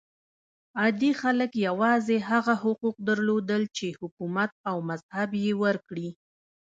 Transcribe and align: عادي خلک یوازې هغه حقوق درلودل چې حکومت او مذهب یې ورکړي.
عادي 0.79 1.11
خلک 1.21 1.51
یوازې 1.67 2.17
هغه 2.29 2.53
حقوق 2.63 2.95
درلودل 3.07 3.63
چې 3.77 3.87
حکومت 3.99 4.51
او 4.69 4.77
مذهب 4.89 5.29
یې 5.43 5.53
ورکړي. 5.63 6.09